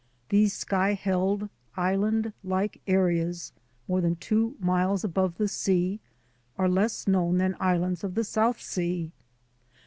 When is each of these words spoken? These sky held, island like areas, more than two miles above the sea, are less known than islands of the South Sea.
These 0.29 0.53
sky 0.53 0.93
held, 0.95 1.47
island 1.77 2.33
like 2.43 2.81
areas, 2.87 3.53
more 3.87 4.01
than 4.01 4.15
two 4.15 4.55
miles 4.59 5.03
above 5.03 5.37
the 5.37 5.47
sea, 5.47 5.99
are 6.57 6.67
less 6.67 7.05
known 7.07 7.37
than 7.37 7.55
islands 7.59 8.03
of 8.03 8.15
the 8.15 8.23
South 8.23 8.59
Sea. 8.59 9.11